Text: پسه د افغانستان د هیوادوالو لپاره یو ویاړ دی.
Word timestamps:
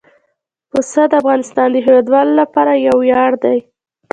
پسه 0.71 1.01
د 1.11 1.13
افغانستان 1.21 1.67
د 1.71 1.75
هیوادوالو 1.85 2.33
لپاره 2.41 2.71
یو 2.87 2.95
ویاړ 3.01 3.31
دی. 3.43 3.57